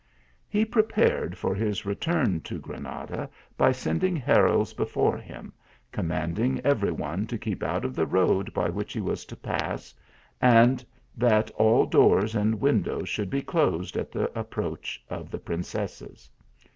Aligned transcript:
"He 0.49 0.65
prepared 0.65 1.37
for 1.37 1.53
his 1.53 1.85
return 1.85 2.41
to 2.45 2.57
Granada, 2.57 3.29
by 3.55 3.71
send 3.71 4.03
ing 4.03 4.15
heralds 4.15 4.73
before 4.73 5.17
him, 5.19 5.53
commanding 5.91 6.59
every 6.63 6.91
one 6.91 7.27
to 7.27 7.37
keep 7.37 7.61
out 7.61 7.85
of 7.85 7.95
the 7.95 8.07
road 8.07 8.51
by 8.51 8.67
which 8.67 8.93
he 8.93 8.99
was 8.99 9.25
to 9.25 9.35
pass, 9.35 9.93
and 10.41 10.83
that 11.15 11.51
all 11.51 11.85
doors 11.85 12.33
and 12.33 12.59
windows 12.59 13.09
should 13.09 13.29
be 13.29 13.43
closed 13.43 13.95
at 13.95 14.11
the 14.11 14.31
approach 14.35 14.99
of 15.07 15.29
the 15.29 15.37
princesses. 15.37 16.31